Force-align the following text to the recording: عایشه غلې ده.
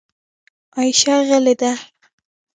عایشه 0.75 1.15
غلې 1.27 1.53
ده. 1.61 1.71